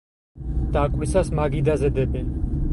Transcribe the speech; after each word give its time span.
დაკვრისას 0.77 1.31
მაგიდაზე 1.43 1.95
დებენ. 2.01 2.37